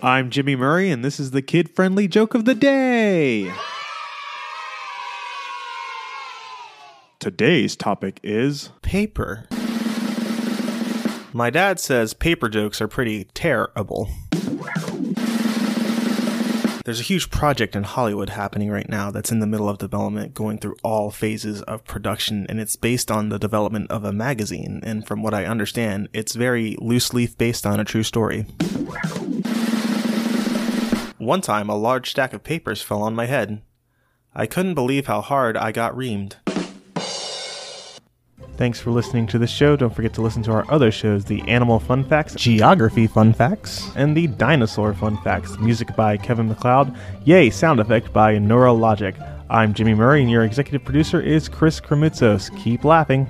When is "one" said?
31.28-31.42